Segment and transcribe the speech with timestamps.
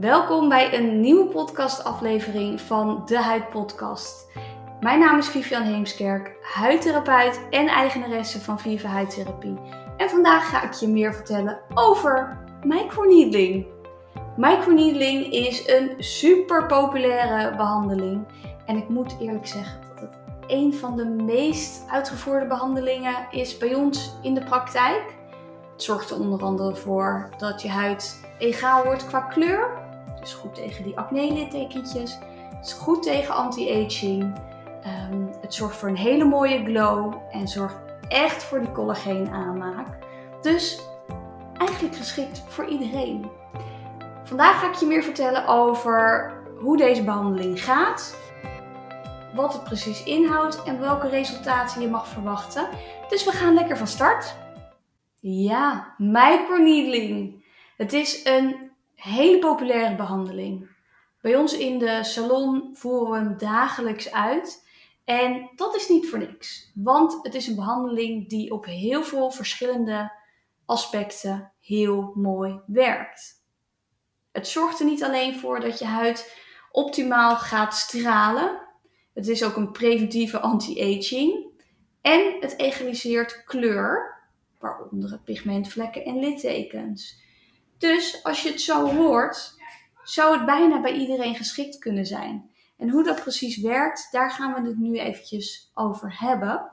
[0.00, 4.26] Welkom bij een nieuwe podcastaflevering van de Huid Podcast.
[4.80, 9.58] Mijn naam is Vivian Heemskerk, huidtherapeut en eigenaresse van Viva Huidtherapie.
[9.96, 13.66] En vandaag ga ik je meer vertellen over microneedling.
[14.36, 18.26] Microneedling is een super populaire behandeling.
[18.66, 23.74] En ik moet eerlijk zeggen dat het een van de meest uitgevoerde behandelingen is bij
[23.74, 25.14] ons in de praktijk.
[25.72, 29.84] Het zorgt er onder andere voor dat je huid egaal wordt qua kleur.
[30.26, 32.18] Dus goed tegen die acne-littekentjes.
[32.56, 34.22] Het is goed tegen anti-aging.
[35.12, 37.76] Um, het zorgt voor een hele mooie glow en zorgt
[38.08, 39.86] echt voor die collageen aanmaak.
[40.40, 40.80] Dus
[41.58, 43.30] eigenlijk geschikt voor iedereen.
[44.24, 48.16] Vandaag ga ik je meer vertellen over hoe deze behandeling gaat,
[49.34, 52.68] wat het precies inhoudt en welke resultaten je mag verwachten.
[53.08, 54.36] Dus we gaan lekker van start.
[55.20, 57.44] Ja, microneedling.
[57.76, 58.65] Het is een
[59.06, 60.68] hele populaire behandeling.
[61.20, 64.64] Bij ons in de salon voeren we hem dagelijks uit.
[65.04, 69.30] En dat is niet voor niks, want het is een behandeling die op heel veel
[69.30, 70.12] verschillende
[70.64, 73.44] aspecten heel mooi werkt.
[74.32, 76.36] Het zorgt er niet alleen voor dat je huid
[76.70, 78.60] optimaal gaat stralen,
[79.14, 81.46] het is ook een preventieve anti-aging
[82.00, 84.14] en het egaliseert kleur,
[84.58, 87.24] waaronder pigmentvlekken en littekens.
[87.78, 89.54] Dus als je het zo hoort,
[90.04, 92.50] zou het bijna bij iedereen geschikt kunnen zijn.
[92.76, 96.70] En hoe dat precies werkt, daar gaan we het nu eventjes over hebben.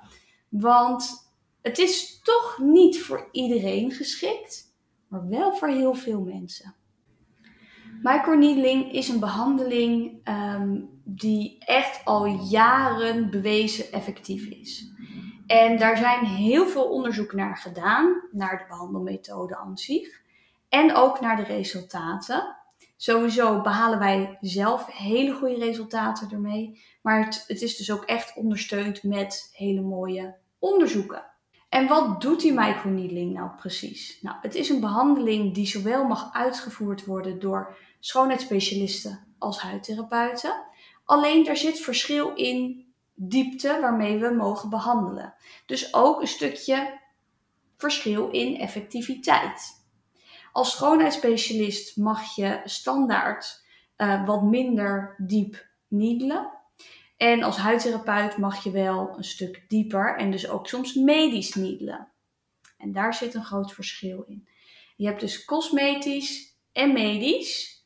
[0.49, 4.73] Want het is toch niet voor iedereen geschikt,
[5.07, 6.75] maar wel voor heel veel mensen.
[8.01, 14.91] Microneedling is een behandeling um, die echt al jaren bewezen effectief is.
[15.47, 20.21] En daar zijn heel veel onderzoek naar gedaan, naar de behandelmethode aan zich.
[20.73, 22.55] En ook naar de resultaten.
[22.97, 26.81] Sowieso behalen wij zelf hele goede resultaten ermee.
[27.01, 31.25] Maar het, het is dus ook echt ondersteund met hele mooie onderzoeken.
[31.69, 34.21] En wat doet die microneedling nou precies?
[34.21, 40.63] Nou, het is een behandeling die zowel mag uitgevoerd worden door schoonheidsspecialisten als huidtherapeuten.
[41.05, 45.33] Alleen daar zit verschil in diepte waarmee we mogen behandelen.
[45.65, 46.99] Dus ook een stukje
[47.77, 49.81] verschil in effectiviteit.
[50.53, 53.65] Als schoonheidsspecialist mag je standaard
[53.97, 56.51] uh, wat minder diep niedelen.
[57.17, 62.07] En als huidtherapeut mag je wel een stuk dieper en dus ook soms medisch niedelen.
[62.77, 64.47] En daar zit een groot verschil in.
[64.95, 67.85] Je hebt dus cosmetisch en medisch.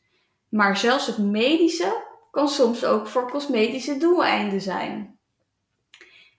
[0.50, 5.20] Maar zelfs het medische kan soms ook voor cosmetische doeleinden zijn.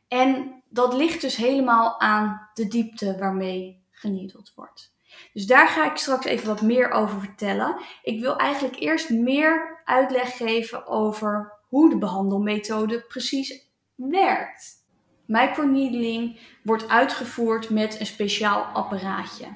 [0.09, 4.97] En dat ligt dus helemaal aan de diepte waarmee geniedeld wordt.
[5.32, 7.80] Dus daar ga ik straks even wat meer over vertellen.
[8.02, 14.86] Ik wil eigenlijk eerst meer uitleg geven over hoe de behandelmethode precies werkt.
[15.26, 19.47] Microneedling wordt uitgevoerd met een speciaal apparaatje.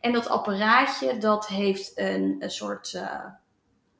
[0.00, 3.24] En dat apparaatje dat heeft een, soort uh,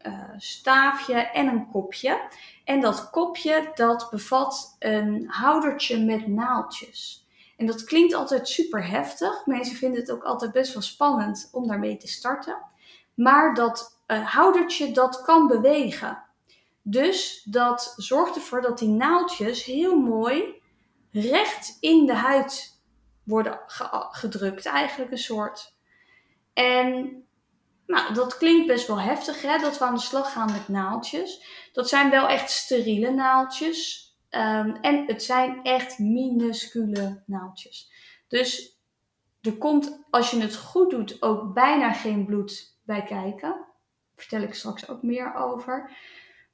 [0.07, 2.21] uh, staafje en een kopje.
[2.65, 7.27] En dat kopje dat bevat een houdertje met naaldjes.
[7.61, 9.47] En dat klinkt altijd super heftig.
[9.47, 12.59] Mensen vinden het ook altijd best wel spannend om daarmee te starten.
[13.15, 16.23] Maar dat uh, houdertje dat kan bewegen.
[16.83, 20.63] Dus dat zorgt ervoor dat die naaldjes heel mooi
[21.11, 22.81] recht in de huid
[23.25, 23.61] worden
[24.11, 24.67] gedrukt.
[24.67, 25.75] Eigenlijk een soort.
[26.53, 27.23] En
[27.87, 29.59] nou, dat klinkt best wel heftig, hè?
[29.59, 31.45] dat we aan de slag gaan met naaldjes.
[31.73, 34.10] Dat zijn wel echt steriele naaldjes.
[34.31, 37.93] Um, en het zijn echt minuscule naaldjes.
[38.29, 38.79] Dus
[39.41, 43.67] er komt, als je het goed doet, ook bijna geen bloed bij kijken.
[44.17, 45.97] Vertel ik straks ook meer over.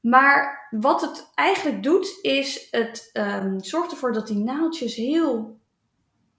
[0.00, 5.58] Maar wat het eigenlijk doet, is het um, zorgt ervoor dat die naaldjes heel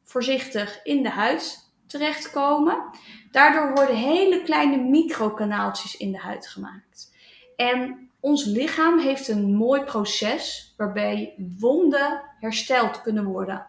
[0.03, 2.89] voorzichtig in de huid terechtkomen.
[3.31, 7.15] Daardoor worden hele kleine microkanaaltjes in de huid gemaakt.
[7.55, 13.67] En ons lichaam heeft een mooi proces waarbij wonden hersteld kunnen worden.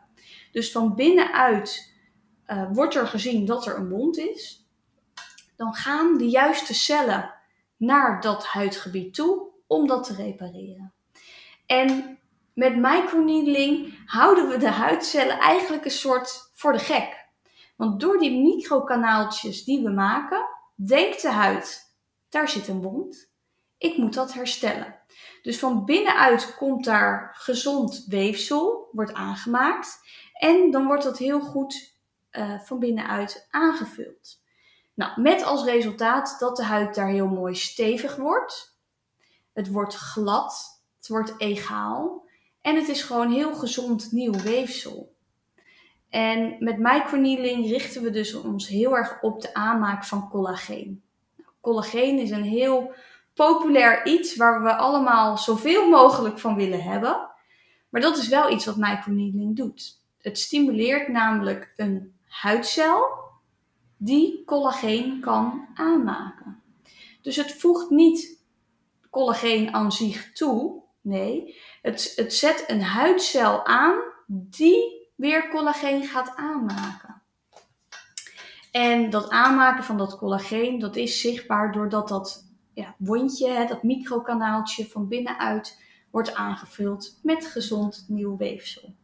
[0.52, 1.94] Dus van binnenuit
[2.46, 4.66] uh, wordt er gezien dat er een wond is.
[5.56, 7.34] Dan gaan de juiste cellen
[7.76, 10.92] naar dat huidgebied toe om dat te repareren.
[11.66, 12.18] En
[12.52, 17.26] met microneedling houden we de huidcellen eigenlijk een soort voor de gek.
[17.76, 21.94] Want door die microkanaaltjes die we maken, denkt de huid,
[22.28, 23.30] daar zit een wond.
[23.78, 24.96] Ik moet dat herstellen.
[25.42, 30.00] Dus van binnenuit komt daar gezond weefsel, wordt aangemaakt.
[30.32, 31.94] En dan wordt dat heel goed
[32.32, 34.40] uh, van binnenuit aangevuld.
[34.94, 38.76] Nou, met als resultaat dat de huid daar heel mooi stevig wordt.
[39.52, 42.26] Het wordt glad, het wordt egaal
[42.60, 45.16] en het is gewoon heel gezond nieuw weefsel.
[46.08, 51.02] En met microneedling richten we dus ons heel erg op de aanmaak van collageen.
[51.60, 52.92] Collageen is een heel
[53.38, 57.30] populair iets waar we allemaal zoveel mogelijk van willen hebben.
[57.88, 60.00] Maar dat is wel iets wat microneedling doet.
[60.18, 63.06] Het stimuleert namelijk een huidcel
[63.96, 66.62] die collageen kan aanmaken.
[67.22, 68.42] Dus het voegt niet
[69.10, 70.82] collageen aan zich toe.
[71.00, 77.22] Nee, het, het zet een huidcel aan die weer collageen gaat aanmaken.
[78.72, 82.47] En dat aanmaken van dat collageen, dat is zichtbaar doordat dat
[82.78, 88.94] ja, wondje, dat microkanaaltje van binnenuit wordt aangevuld met gezond nieuw weefsel.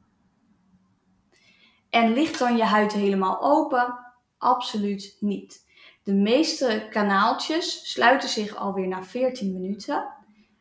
[1.90, 3.98] En ligt dan je huid helemaal open?
[4.38, 5.66] Absoluut niet.
[6.02, 10.08] De meeste kanaaltjes sluiten zich alweer na 14 minuten.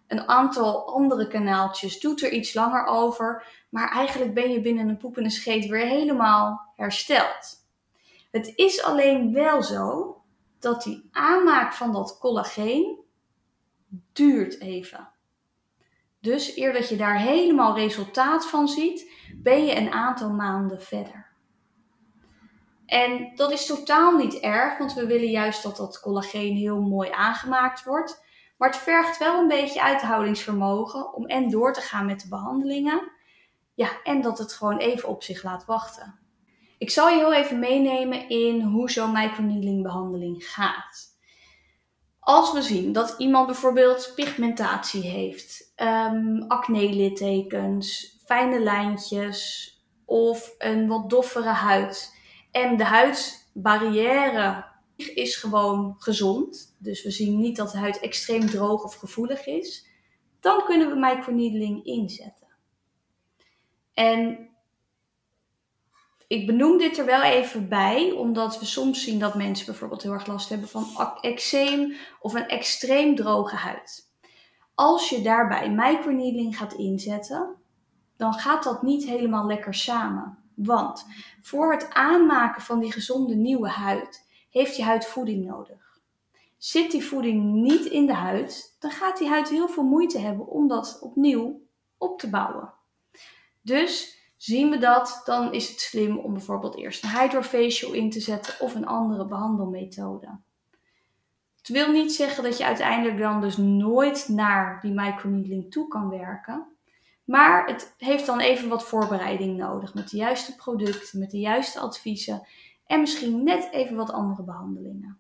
[0.08, 4.98] Een aantal andere kanaaltjes doet er iets langer over, maar eigenlijk ben je binnen een
[4.98, 7.62] poep en een scheet weer helemaal hersteld.
[8.32, 10.18] Het is alleen wel zo
[10.60, 13.03] dat die aanmaak van dat collageen
[14.14, 15.10] duurt even.
[16.20, 21.32] Dus eer dat je daar helemaal resultaat van ziet, ben je een aantal maanden verder.
[22.86, 27.10] En dat is totaal niet erg, want we willen juist dat dat collageen heel mooi
[27.10, 28.24] aangemaakt wordt.
[28.58, 33.12] Maar het vergt wel een beetje uithoudingsvermogen om en door te gaan met de behandelingen.
[33.74, 36.20] Ja, en dat het gewoon even op zich laat wachten.
[36.78, 41.13] Ik zal je heel even meenemen in hoe zo'n microneedling behandeling gaat.
[42.24, 49.72] Als we zien dat iemand bijvoorbeeld pigmentatie heeft, um, acne-littekens, fijne lijntjes
[50.06, 52.16] of een wat doffere huid
[52.52, 54.66] en de huidbarrière
[54.96, 59.88] is gewoon gezond, dus we zien niet dat de huid extreem droog of gevoelig is,
[60.40, 62.48] dan kunnen we microneedling inzetten.
[63.94, 64.50] En
[66.34, 70.12] ik benoem dit er wel even bij, omdat we soms zien dat mensen bijvoorbeeld heel
[70.12, 70.86] erg last hebben van
[71.22, 74.12] eczeem of een extreem droge huid.
[74.76, 77.56] Als je daarbij microneedling gaat inzetten,
[78.18, 80.38] dan gaat dat niet helemaal lekker samen.
[80.56, 81.06] Want
[81.42, 86.00] voor het aanmaken van die gezonde nieuwe huid heeft je huid voeding nodig.
[86.58, 90.48] Zit die voeding niet in de huid, dan gaat die huid heel veel moeite hebben
[90.48, 91.62] om dat opnieuw
[91.98, 92.74] op te bouwen.
[93.62, 98.20] Dus Zien we dat, dan is het slim om bijvoorbeeld eerst een hydrofacial in te
[98.20, 100.40] zetten of een andere behandelmethode.
[101.58, 106.10] Het wil niet zeggen dat je uiteindelijk dan dus nooit naar die microneedling toe kan
[106.10, 106.68] werken.
[107.24, 111.80] Maar het heeft dan even wat voorbereiding nodig met de juiste producten, met de juiste
[111.80, 112.48] adviezen
[112.86, 115.20] en misschien net even wat andere behandelingen.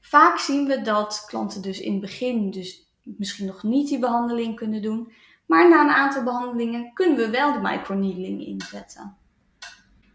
[0.00, 4.56] Vaak zien we dat klanten dus in het begin dus misschien nog niet die behandeling
[4.56, 5.12] kunnen doen,
[5.46, 9.16] maar na een aantal behandelingen kunnen we wel de microneedling inzetten.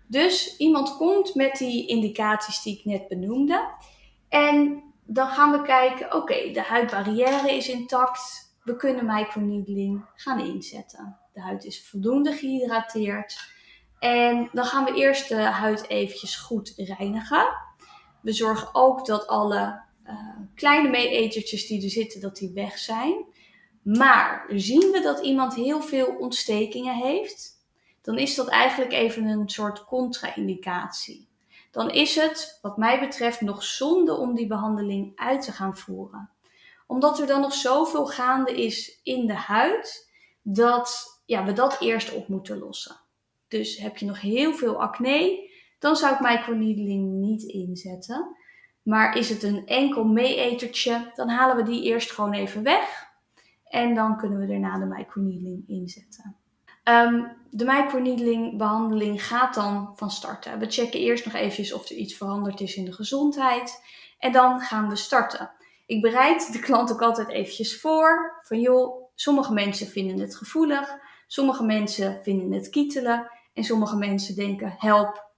[0.07, 3.69] Dus iemand komt met die indicaties die ik net benoemde.
[4.29, 8.49] En dan gaan we kijken, oké, de huidbarrière is intact.
[8.63, 11.17] We kunnen microneedling gaan inzetten.
[11.33, 13.39] De huid is voldoende gehydrateerd.
[13.99, 17.45] En dan gaan we eerst de huid eventjes goed reinigen.
[18.21, 23.25] We zorgen ook dat alle uh, kleine meeetertjes die er zitten, dat die weg zijn.
[23.81, 27.59] Maar zien we dat iemand heel veel ontstekingen heeft,
[28.01, 31.29] dan is dat eigenlijk even een soort contra-indicatie.
[31.71, 36.29] Dan is het, wat mij betreft, nog zonde om die behandeling uit te gaan voeren.
[36.87, 40.09] Omdat er dan nog zoveel gaande is in de huid,
[40.41, 42.99] dat ja, we dat eerst op moeten lossen.
[43.47, 48.35] Dus heb je nog heel veel acne, dan zou ik microneedling niet inzetten.
[48.81, 53.10] Maar is het een enkel meeetertje, dan halen we die eerst gewoon even weg.
[53.71, 56.35] En dan kunnen we daarna de microneedling inzetten.
[56.83, 60.59] Um, de microneedling behandeling gaat dan van starten.
[60.59, 63.83] We checken eerst nog eventjes of er iets veranderd is in de gezondheid.
[64.19, 65.51] En dan gaan we starten.
[65.85, 68.39] Ik bereid de klant ook altijd eventjes voor.
[68.41, 70.97] Van joh, sommige mensen vinden het gevoelig.
[71.27, 73.31] Sommige mensen vinden het kietelen.
[73.53, 75.29] En sommige mensen denken, help,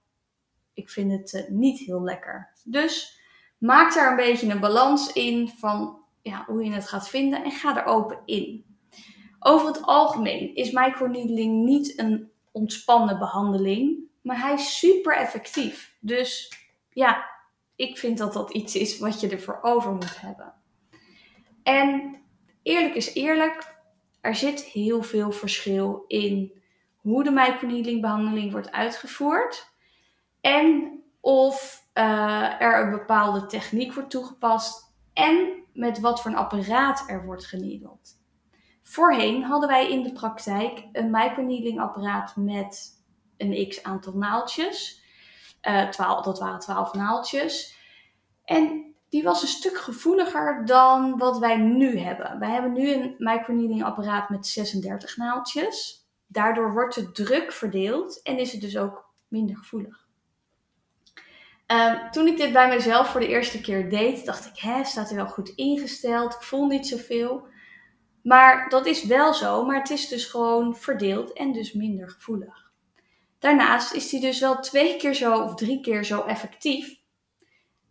[0.72, 2.52] ik vind het uh, niet heel lekker.
[2.64, 3.20] Dus
[3.58, 7.50] maak daar een beetje een balans in van ja, hoe je het gaat vinden en
[7.50, 8.64] ga er open in.
[9.38, 15.96] Over het algemeen is microneedling niet een ontspannen behandeling, maar hij is super effectief.
[16.00, 16.52] Dus
[16.90, 17.30] ja,
[17.76, 20.54] ik vind dat dat iets is wat je ervoor over moet hebben.
[21.62, 22.20] En
[22.62, 23.76] eerlijk is eerlijk,
[24.20, 26.52] er zit heel veel verschil in
[26.96, 29.72] hoe de microneedling behandeling wordt uitgevoerd
[30.40, 37.04] en of uh, er een bepaalde techniek wordt toegepast en met wat voor een apparaat
[37.06, 38.22] er wordt geniedeld.
[38.82, 43.02] Voorheen hadden wij in de praktijk een microneedling apparaat met
[43.36, 45.02] een x aantal naaltjes.
[45.62, 47.76] Uh, 12, dat waren 12 naaltjes.
[48.44, 52.38] En die was een stuk gevoeliger dan wat wij nu hebben.
[52.38, 56.06] Wij hebben nu een microneedling apparaat met 36 naaltjes.
[56.26, 60.03] Daardoor wordt de druk verdeeld en is het dus ook minder gevoelig.
[61.72, 65.08] Uh, toen ik dit bij mezelf voor de eerste keer deed, dacht ik, hè, staat
[65.08, 66.34] hij wel goed ingesteld?
[66.34, 67.46] Ik voel niet zoveel.
[68.22, 72.72] Maar dat is wel zo, maar het is dus gewoon verdeeld en dus minder gevoelig.
[73.38, 77.02] Daarnaast is hij dus wel twee keer zo of drie keer zo effectief.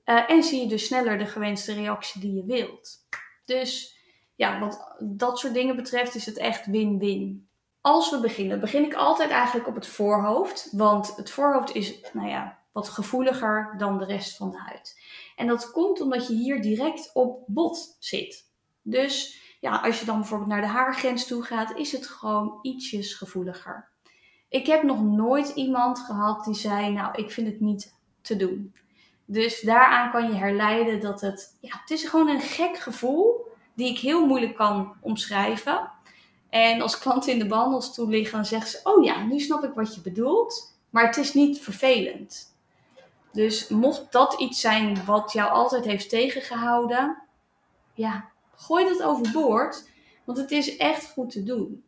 [0.06, 3.08] Uh, en zie je dus sneller de gewenste reactie die je wilt.
[3.46, 3.98] Dus
[4.36, 7.48] ja, wat dat soort dingen betreft is het echt win-win.
[7.82, 10.70] Als we beginnen, begin ik altijd eigenlijk op het voorhoofd.
[10.72, 15.02] Want het voorhoofd is, nou ja, wat gevoeliger dan de rest van de huid.
[15.36, 18.52] En dat komt omdat je hier direct op bot zit.
[18.82, 23.14] Dus ja, als je dan bijvoorbeeld naar de haargrens toe gaat, is het gewoon ietsjes
[23.14, 23.90] gevoeliger.
[24.50, 28.76] Ik heb nog nooit iemand gehad die zei, nou, ik vind het niet te doen.
[29.26, 33.90] Dus daaraan kan je herleiden dat het, ja, het is gewoon een gek gevoel die
[33.90, 35.92] ik heel moeilijk kan omschrijven.
[36.50, 39.74] En als klanten in de behandelstoel liggen, dan zeggen ze, oh ja, nu snap ik
[39.74, 40.78] wat je bedoelt.
[40.90, 42.53] Maar het is niet vervelend.
[43.34, 47.24] Dus mocht dat iets zijn wat jou altijd heeft tegengehouden,
[47.94, 49.90] ja, gooi dat overboord.
[50.24, 51.84] Want het is echt goed te doen.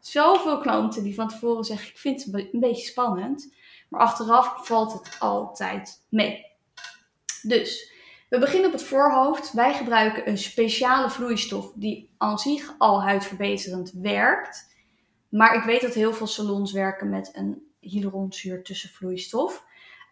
[0.00, 3.54] Zoveel klanten die van tevoren zeggen: Ik vind het een beetje spannend.
[3.88, 6.46] Maar achteraf valt het altijd mee.
[7.42, 7.92] Dus
[8.28, 9.52] we beginnen op het voorhoofd.
[9.52, 14.74] Wij gebruiken een speciale vloeistof die aan zich al huidverbeterend werkt.
[15.28, 19.64] Maar ik weet dat heel veel salons werken met een hyaluronzuur tussenvloeistof.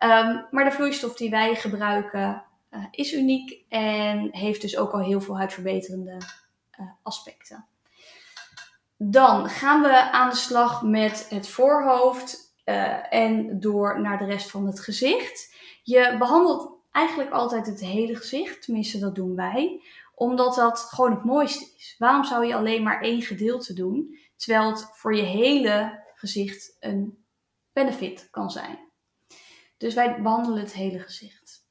[0.04, 5.00] Um, maar de vloeistof die wij gebruiken uh, is uniek en heeft dus ook al
[5.00, 6.16] heel veel huidverbeterende
[6.80, 7.66] uh, aspecten.
[8.97, 14.50] Dan gaan we aan de slag met het voorhoofd uh, en door naar de rest
[14.50, 15.54] van het gezicht.
[15.83, 19.83] Je behandelt eigenlijk altijd het hele gezicht, tenminste dat doen wij,
[20.14, 21.95] omdat dat gewoon het mooiste is.
[21.99, 27.25] Waarom zou je alleen maar één gedeelte doen, terwijl het voor je hele gezicht een
[27.73, 28.90] benefit kan zijn?
[29.81, 31.69] Dus wij behandelen het hele gezicht.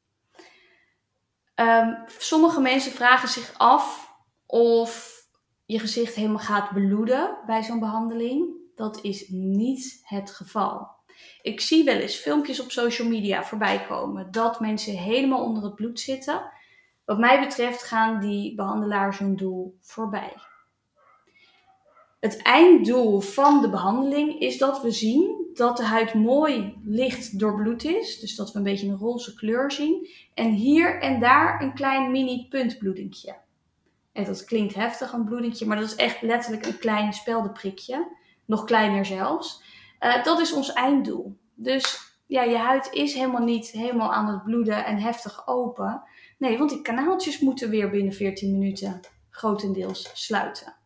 [1.56, 4.13] Um, sommige mensen vragen zich af
[4.46, 5.22] of
[5.66, 8.56] je gezicht helemaal gaat bloeden bij zo'n behandeling.
[8.75, 10.88] Dat is niet het geval.
[11.42, 15.75] Ik zie wel eens filmpjes op social media voorbij komen dat mensen helemaal onder het
[15.75, 16.51] bloed zitten.
[17.06, 20.34] Wat mij betreft gaan die behandelaars hun doel voorbij.
[22.20, 27.84] Het einddoel van de behandeling is dat we zien dat de huid mooi licht doorbloed
[27.84, 28.20] is.
[28.20, 30.10] Dus dat we een beetje een roze kleur zien.
[30.34, 33.36] En hier en daar een klein mini puntbloedingje.
[34.12, 38.08] En dat klinkt heftig, een bloedingje, maar dat is echt letterlijk een klein speldenprikje.
[38.46, 39.64] Nog kleiner zelfs.
[40.00, 41.38] Uh, dat is ons einddoel.
[41.56, 46.04] Dus ja, je huid is helemaal niet helemaal aan het bloeden en heftig open.
[46.38, 49.00] Nee, want die kanaaltjes moeten weer binnen 14 minuten
[49.30, 50.78] grotendeels sluiten.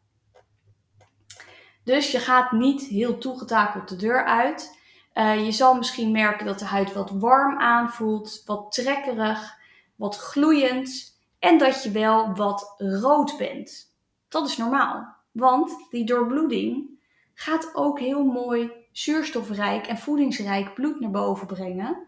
[1.83, 4.81] Dus je gaat niet heel toegetakeld de deur uit.
[5.13, 9.57] Uh, je zal misschien merken dat de huid wat warm aanvoelt, wat trekkerig,
[9.95, 13.95] wat gloeiend en dat je wel wat rood bent.
[14.29, 16.99] Dat is normaal, want die doorbloeding
[17.33, 22.07] gaat ook heel mooi zuurstofrijk en voedingsrijk bloed naar boven brengen.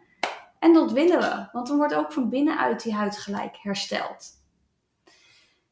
[0.59, 4.43] En dat willen we, want dan wordt ook van binnenuit die huid gelijk hersteld.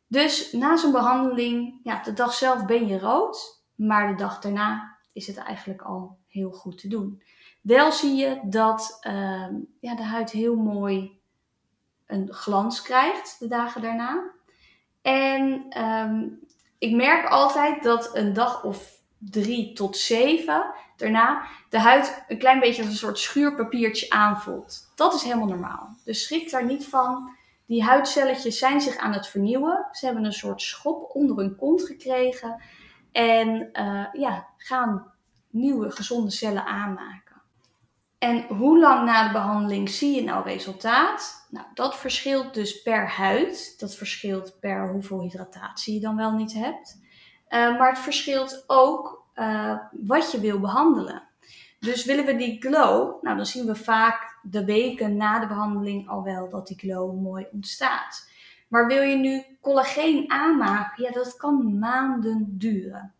[0.08, 3.62] Dus na zo'n behandeling, ja, de dag zelf ben je rood.
[3.75, 7.24] Maar de dag daarna is het eigenlijk al heel goed te doen.
[7.62, 9.48] Wel zie je dat uh,
[9.80, 11.22] ja, de huid heel mooi
[12.06, 14.32] een glans krijgt de dagen daarna.
[15.01, 16.39] En um,
[16.77, 22.60] ik merk altijd dat een dag of drie tot zeven daarna de huid een klein
[22.60, 24.92] beetje als een soort schuurpapiertje aanvoelt.
[24.96, 25.98] Dat is helemaal normaal.
[26.06, 27.36] Dus schrik daar niet van.
[27.65, 29.88] Die huidcelletjes zijn zich aan het vernieuwen.
[29.92, 32.62] Ze hebben een soort schop onder hun kont gekregen.
[33.13, 35.12] En uh, ja, gaan
[35.50, 37.41] nieuwe gezonde cellen aanmaken.
[38.17, 41.48] En hoe lang na de behandeling zie je nou resultaat?
[41.50, 43.79] Nou, dat verschilt dus per huid.
[43.79, 47.01] Dat verschilt per hoeveel hydratatie je dan wel niet hebt.
[47.50, 51.24] Uh, maar het verschilt ook uh, wat je wil behandelen.
[51.79, 56.10] Dus willen we die glow, nou dan zien we vaak de weken na de behandeling
[56.10, 58.29] al wel dat die glow mooi ontstaat.
[58.74, 63.13] Maar wil je nu collageen aanmaken, ja, dat kan maanden duren.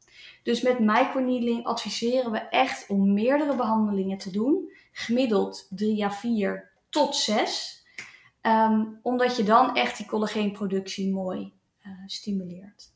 [0.43, 4.72] Dus met microneedling adviseren we echt om meerdere behandelingen te doen.
[4.91, 7.86] Gemiddeld 3 à 4 tot 6.
[8.41, 11.53] Ehm, omdat je dan echt die collageenproductie mooi
[11.86, 12.91] uh, stimuleert.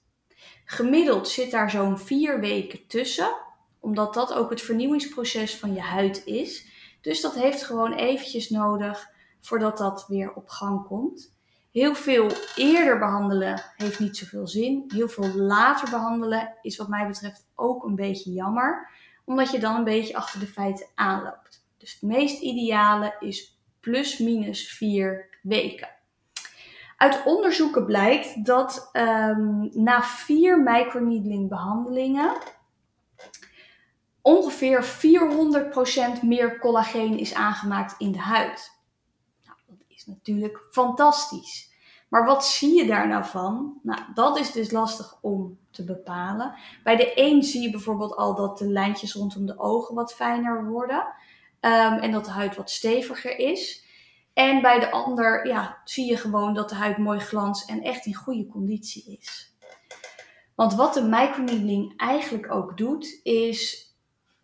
[0.66, 3.36] Gemiddeld zit daar zo'n 4 weken tussen,
[3.80, 6.68] omdat dat ook het vernieuwingsproces van je huid is.
[7.02, 9.10] Dus dat heeft gewoon eventjes nodig
[9.42, 11.36] voordat dat weer op gang komt.
[11.78, 14.84] Heel veel eerder behandelen heeft niet zoveel zin.
[14.88, 18.90] Heel veel later behandelen is wat mij betreft ook een beetje jammer,
[19.26, 21.68] omdat je dan een beetje achter de feiten aanloopt.
[21.78, 25.90] Dus het meest ideale is plus minus vier weken.
[26.98, 32.38] Uit onderzoeken blijkt dat um, na vier microneedling behandelingen
[34.22, 34.86] ongeveer
[36.20, 38.72] 400% meer collageen is aangemaakt in de huid.
[39.46, 41.67] Nou, dat is natuurlijk fantastisch.
[42.08, 43.80] Maar wat zie je daar nou van?
[43.84, 46.54] Nou, dat is dus lastig om te bepalen.
[46.84, 50.66] Bij de een zie je bijvoorbeeld al dat de lijntjes rondom de ogen wat fijner
[50.70, 51.06] worden.
[51.62, 53.86] Um, en dat de huid wat steviger is.
[54.34, 58.06] En bij de ander ja, zie je gewoon dat de huid mooi glans en echt
[58.06, 59.56] in goede conditie is.
[60.56, 63.92] Want wat de microneedling eigenlijk ook doet, is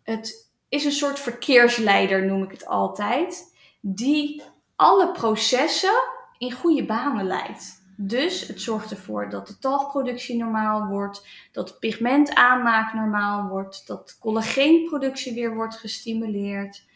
[0.02, 4.42] het is een soort verkeersleider, noem ik het altijd, die
[4.76, 5.94] alle processen
[6.38, 7.82] in goede banen leidt.
[7.96, 15.34] Dus het zorgt ervoor dat de talgproductie normaal wordt, dat pigmentaanmaak normaal wordt, dat collageenproductie
[15.34, 16.86] weer wordt gestimuleerd.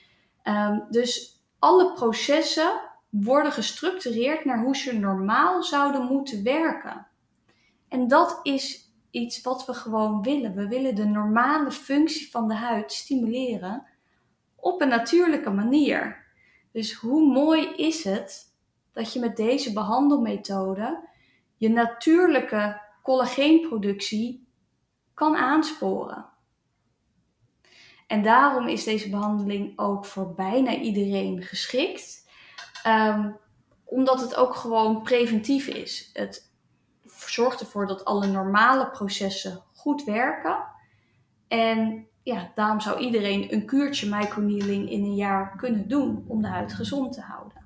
[0.44, 2.80] Um, dus alle processen
[3.10, 7.06] worden gestructureerd naar hoe ze normaal zouden moeten werken.
[7.88, 10.54] En dat is iets wat we gewoon willen.
[10.54, 13.86] We willen de normale functie van de huid stimuleren
[14.56, 16.26] op een natuurlijke manier.
[16.72, 18.47] Dus hoe mooi is het
[18.92, 21.08] dat je met deze behandelmethode
[21.56, 24.48] je natuurlijke collageenproductie
[25.14, 26.26] kan aansporen.
[28.06, 32.30] En daarom is deze behandeling ook voor bijna iedereen geschikt.
[32.86, 33.36] Um,
[33.84, 36.10] omdat het ook gewoon preventief is.
[36.12, 36.52] Het
[37.26, 40.64] zorgt ervoor dat alle normale processen goed werken.
[41.48, 46.48] En ja, daarom zou iedereen een kuurtje microneedling in een jaar kunnen doen om de
[46.48, 47.57] huid gezond te houden.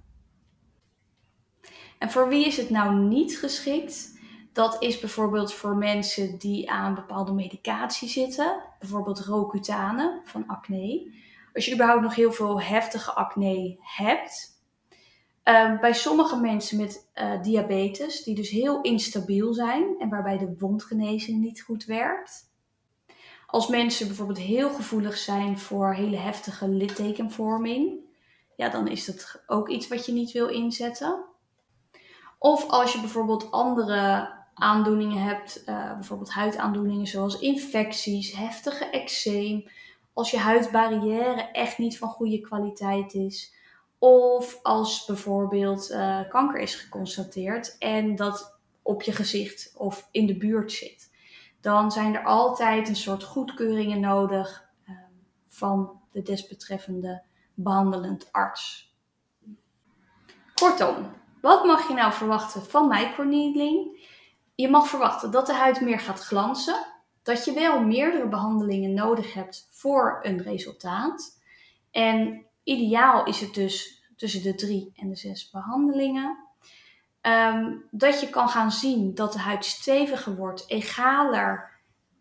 [2.02, 4.18] En voor wie is het nou niet geschikt?
[4.52, 11.12] Dat is bijvoorbeeld voor mensen die aan bepaalde medicatie zitten, bijvoorbeeld Roaccutane van acne.
[11.52, 14.50] Als je überhaupt nog heel veel heftige acne hebt,
[15.44, 20.54] Um, bij sommige mensen met uh, diabetes, die dus heel instabiel zijn en waarbij de
[20.58, 22.50] wondgenezing niet goed werkt.
[23.46, 27.98] Als mensen bijvoorbeeld heel gevoelig zijn voor hele heftige littekenvorming,
[28.56, 31.24] ja, dan is dat ook iets wat je niet wil inzetten.
[32.42, 39.68] Of als je bijvoorbeeld andere aandoeningen hebt, uh, bijvoorbeeld huidaandoeningen zoals infecties, heftige eczeem,
[40.12, 43.54] als je huidbarrière echt niet van goede kwaliteit is
[43.98, 50.36] of als bijvoorbeeld uh, kanker is geconstateerd en dat op je gezicht of in de
[50.36, 51.10] buurt zit.
[51.60, 54.96] Dan zijn er altijd een soort goedkeuringen nodig uh,
[55.48, 57.22] van de desbetreffende
[57.54, 58.94] behandelend arts.
[60.54, 64.06] Kortom, wat mag je nou verwachten van microneedling?
[64.54, 66.86] Je mag verwachten dat de huid meer gaat glanzen,
[67.22, 71.40] dat je wel meerdere behandelingen nodig hebt voor een resultaat.
[71.90, 76.38] En Ideaal is het dus tussen de drie en de zes behandelingen.
[77.20, 81.70] Ehm, dat je kan gaan zien dat de huid steviger wordt, egaler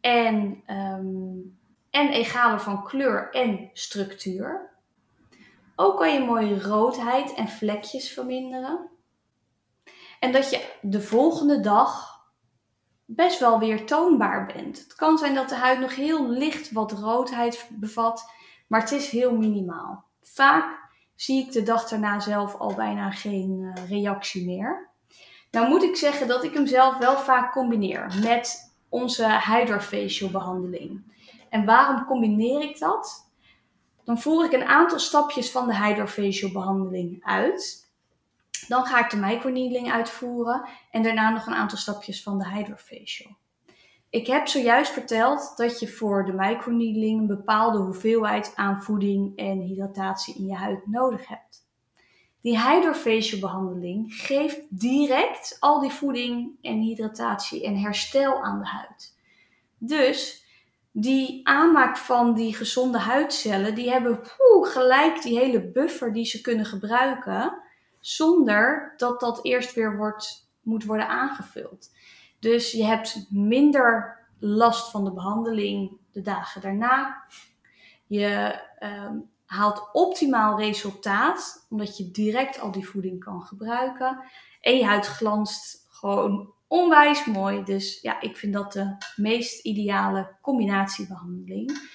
[0.02, 4.70] en, um, en egaler van kleur en structuur.
[5.76, 8.91] Ook kan je mooie roodheid en vlekjes verminderen.
[10.22, 12.20] En dat je de volgende dag
[13.06, 14.78] best wel weer toonbaar bent.
[14.78, 18.32] Het kan zijn dat de huid nog heel licht wat roodheid bevat,
[18.68, 20.04] maar het is heel minimaal.
[20.22, 24.90] Vaak zie ik de dag daarna zelf al bijna geen uh, reactie meer.
[25.52, 31.04] Nou moet ik zeggen dat ik hem zelf wel vaak combineer met onze Hydrafacial behandeling.
[31.50, 33.30] En waarom combineer ik dat?
[34.04, 37.81] Dan voer ik een aantal stapjes van de Hydrafacial behandeling uit.
[38.68, 43.38] Dan ga ik de microneedling uitvoeren en daarna nog een aantal stapjes van de Hydrafacial.
[44.10, 49.60] Ik heb zojuist verteld dat je voor de microneedling een bepaalde hoeveelheid aan voeding en
[49.60, 51.70] hydratatie in je huid nodig hebt.
[52.42, 59.18] Die hydrofacial behandeling geeft direct al die voeding en hydratatie en herstel aan de huid.
[59.78, 60.46] Dus
[60.92, 66.42] die aanmaak van die gezonde huidcellen, die hebben poeh, gelijk die hele buffer die ze
[66.42, 67.62] kunnen gebruiken,
[68.02, 71.92] zonder dat dat eerst weer wordt, moet worden aangevuld.
[72.40, 77.24] Dus je hebt minder last van de behandeling de dagen daarna.
[78.08, 84.24] Je um, haalt optimaal resultaat, omdat je direct al die voeding kan gebruiken.
[84.62, 87.64] En je huid glanst gewoon onwijs mooi.
[87.64, 91.90] Dus ja, ik vind dat de meest ideale combinatiebehandeling.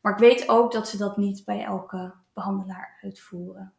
[0.00, 3.74] Maar ik weet ook dat ze dat niet bij elke behandelaar uitvoeren.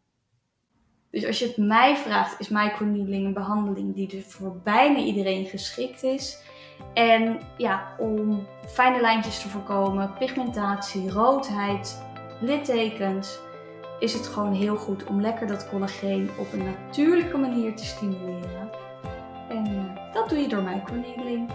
[1.11, 5.45] Dus als je het mij vraagt, is microneedling een behandeling die dus voor bijna iedereen
[5.45, 6.41] geschikt is.
[6.93, 12.03] En ja, om fijne lijntjes te voorkomen, pigmentatie, roodheid,
[12.39, 13.39] littekens,
[13.99, 18.69] is het gewoon heel goed om lekker dat collageen op een natuurlijke manier te stimuleren.
[19.49, 21.49] En uh, dat doe je door microneedling.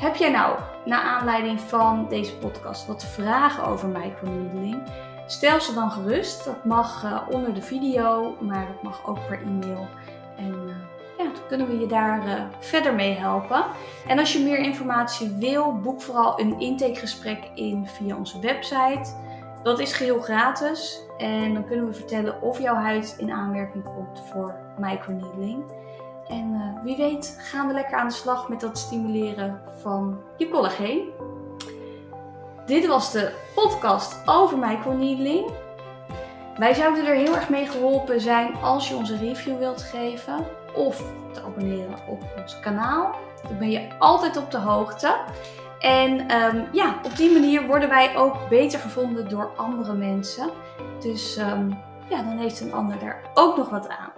[0.00, 4.82] Heb jij nou, naar aanleiding van deze podcast, wat vragen over microneedling?
[5.28, 6.44] Stel ze dan gerust.
[6.44, 9.86] Dat mag uh, onder de video, maar dat mag ook per e-mail.
[10.36, 10.74] En uh,
[11.18, 13.64] ja, dan kunnen we je daar uh, verder mee helpen.
[14.06, 19.14] En als je meer informatie wil, boek vooral een intakegesprek in via onze website.
[19.62, 21.00] Dat is geheel gratis.
[21.18, 25.62] En dan kunnen we vertellen of jouw huid in aanmerking komt voor microneedling.
[26.28, 31.08] En wie weet gaan we lekker aan de slag met dat stimuleren van je collageen.
[32.68, 35.50] Dit was de podcast over microneedling.
[36.56, 40.46] Wij zouden er heel erg mee geholpen zijn als je ons een review wilt geven
[40.74, 41.02] of
[41.32, 43.14] te abonneren op ons kanaal.
[43.42, 45.16] Dan ben je altijd op de hoogte.
[45.78, 50.50] En um, ja, op die manier worden wij ook beter gevonden door andere mensen.
[51.00, 51.78] Dus um,
[52.08, 54.12] ja, dan heeft een ander daar ook nog wat aan.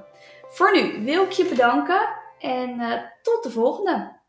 [0.49, 2.09] Voor nu wil ik je bedanken
[2.39, 4.20] en uh, tot de volgende.